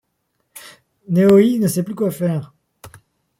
Nenohi 1.09 1.59
ne 1.59 1.67
sait 1.67 1.83
plus 1.83 1.93
quoi 1.93 2.09
faire. 2.09 2.55